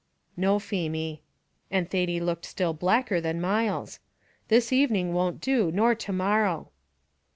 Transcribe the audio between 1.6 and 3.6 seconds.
and Thady looked still blacker than